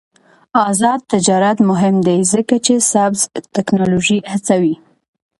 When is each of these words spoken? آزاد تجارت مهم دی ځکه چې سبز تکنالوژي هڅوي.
آزاد 0.67 0.99
تجارت 1.13 1.57
مهم 1.69 1.95
دی 2.07 2.17
ځکه 2.31 2.55
چې 2.65 2.73
سبز 2.91 3.21
تکنالوژي 3.55 4.19
هڅوي. 4.31 4.75